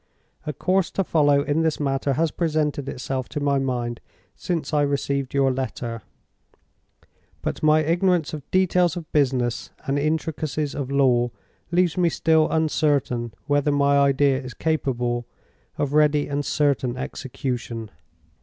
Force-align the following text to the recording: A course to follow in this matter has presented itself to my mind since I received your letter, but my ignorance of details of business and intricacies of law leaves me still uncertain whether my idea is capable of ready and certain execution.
A 0.47 0.51
course 0.53 0.89
to 0.93 1.03
follow 1.03 1.43
in 1.43 1.61
this 1.61 1.79
matter 1.79 2.13
has 2.13 2.31
presented 2.31 2.89
itself 2.89 3.29
to 3.29 3.39
my 3.39 3.59
mind 3.59 4.01
since 4.35 4.73
I 4.73 4.81
received 4.81 5.31
your 5.35 5.51
letter, 5.53 6.01
but 7.43 7.61
my 7.61 7.81
ignorance 7.83 8.33
of 8.33 8.49
details 8.49 8.97
of 8.97 9.11
business 9.11 9.69
and 9.85 9.99
intricacies 9.99 10.73
of 10.73 10.89
law 10.89 11.29
leaves 11.69 11.99
me 11.99 12.09
still 12.09 12.49
uncertain 12.49 13.35
whether 13.45 13.71
my 13.71 13.99
idea 13.99 14.41
is 14.41 14.55
capable 14.55 15.27
of 15.77 15.93
ready 15.93 16.27
and 16.27 16.43
certain 16.43 16.97
execution. 16.97 17.91